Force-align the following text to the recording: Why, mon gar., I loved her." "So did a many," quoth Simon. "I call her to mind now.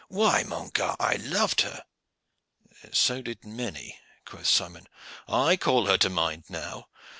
Why, 0.07 0.41
mon 0.41 0.69
gar., 0.69 0.95
I 0.99 1.17
loved 1.17 1.61
her." 1.61 1.85
"So 2.91 3.21
did 3.21 3.43
a 3.43 3.47
many," 3.47 3.99
quoth 4.25 4.47
Simon. 4.47 4.87
"I 5.27 5.57
call 5.57 5.85
her 5.85 5.97
to 5.99 6.09
mind 6.09 6.45
now. 6.49 6.87